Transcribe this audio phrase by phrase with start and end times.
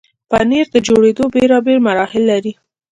[0.29, 2.53] پنېر د جوړېدو بیلابیل مراحل لري.